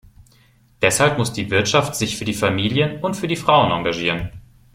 Deshalb 0.81 1.19
muss 1.19 1.31
die 1.31 1.51
Wirtschaft 1.51 1.93
sich 1.95 2.17
für 2.17 2.25
die 2.25 2.33
Familien 2.33 3.01
und 3.03 3.13
für 3.17 3.27
die 3.27 3.35
Frauen 3.35 3.69
engagieren! 3.69 4.31